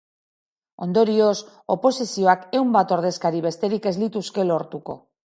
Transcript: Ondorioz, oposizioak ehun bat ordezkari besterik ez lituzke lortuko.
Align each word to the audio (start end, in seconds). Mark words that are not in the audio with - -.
Ondorioz, 0.85 1.35
oposizioak 1.75 2.47
ehun 2.61 2.71
bat 2.77 2.95
ordezkari 2.97 3.45
besterik 3.49 3.87
ez 3.93 3.95
lituzke 4.07 4.49
lortuko. 4.55 4.99